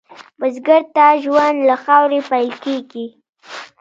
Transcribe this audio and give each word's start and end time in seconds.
بزګر 0.39 0.81
ته 0.95 1.05
ژوند 1.23 1.57
له 1.69 1.75
خاورې 1.83 2.19
پیل 2.29 2.51
کېږي 2.63 3.05